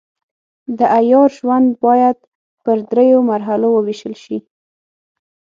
[0.77, 2.17] د عیار ژوند باید
[2.63, 4.37] پر دریو مرحلو وویشل شي.